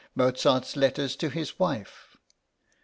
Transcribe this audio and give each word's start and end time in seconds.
Mozart's 0.15 0.75
letters 0.75 1.15
to 1.17 1.29
his 1.29 1.59
wife. 1.59 2.17